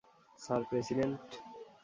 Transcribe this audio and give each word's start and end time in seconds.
Sir, 0.39 0.61
president? 0.69 1.27